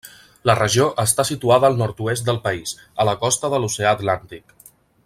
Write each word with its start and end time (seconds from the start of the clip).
La 0.49 0.53
regió 0.59 0.87
està 1.03 1.25
situada 1.29 1.69
al 1.69 1.77
nord-oest 1.83 2.27
del 2.31 2.41
país, 2.47 2.75
a 3.05 3.09
la 3.11 3.17
costa 3.27 3.53
de 3.55 3.61
l'oceà 3.63 3.97
Atlàntic. 3.99 4.61